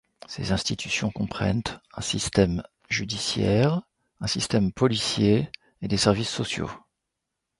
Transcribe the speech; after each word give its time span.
Ces 0.27 0.51
institutions 0.51 1.11
comprennent 1.11 1.61
un 1.93 2.01
système 2.01 2.63
judiciaire, 2.89 3.83
un 4.19 4.25
système 4.25 4.71
policier 4.71 5.47
et 5.83 5.87
des 5.87 5.97
services 5.97 6.27
sociaux. 6.31 6.71